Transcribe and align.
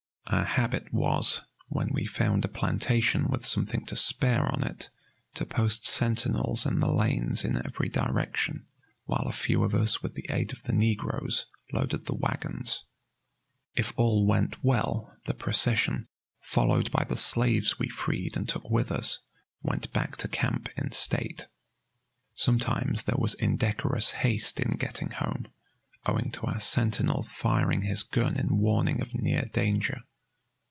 Our 0.27 0.45
habit 0.45 0.93
was, 0.93 1.41
when 1.67 1.89
we 1.91 2.05
found 2.07 2.45
a 2.45 2.47
plantation 2.47 3.27
with 3.27 3.45
something 3.45 3.85
to 3.87 3.97
spare 3.97 4.45
on 4.49 4.63
it, 4.63 4.89
to 5.33 5.45
post 5.45 5.85
sentinels 5.85 6.65
in 6.65 6.79
the 6.79 6.87
lanes 6.89 7.43
in 7.43 7.57
every 7.57 7.89
direction, 7.89 8.65
while 9.03 9.25
a 9.27 9.33
few 9.33 9.61
of 9.61 9.75
us 9.75 10.01
with 10.01 10.13
the 10.13 10.25
aid 10.29 10.53
of 10.53 10.63
the 10.63 10.71
negroes 10.71 11.47
loaded 11.73 12.05
the 12.05 12.15
wagons. 12.15 12.85
If 13.75 13.91
all 13.97 14.25
went 14.25 14.63
well, 14.63 15.13
the 15.25 15.33
procession, 15.33 16.07
followed 16.39 16.91
by 16.91 17.03
the 17.03 17.17
slaves 17.17 17.77
we 17.77 17.89
freed 17.89 18.37
and 18.37 18.47
took 18.47 18.69
with 18.69 18.89
us, 18.89 19.19
went 19.61 19.91
back 19.91 20.15
to 20.19 20.29
camp 20.29 20.69
in 20.77 20.93
state. 20.93 21.47
Sometimes 22.35 23.03
there 23.03 23.17
was 23.19 23.33
indecorous 23.33 24.11
haste 24.11 24.61
in 24.61 24.77
getting 24.77 25.09
home, 25.09 25.47
owing 26.05 26.31
to 26.31 26.43
our 26.45 26.61
sentinel 26.61 27.27
firing 27.35 27.81
his 27.81 28.01
gun 28.01 28.37
in 28.37 28.59
warning 28.59 29.01
of 29.01 29.13
near 29.13 29.43
danger. 29.51 29.99